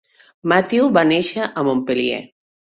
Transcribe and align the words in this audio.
Mathieu 0.53 0.89
va 0.97 1.05
néixer 1.11 1.47
a 1.63 1.67
Montpellier. 1.71 2.21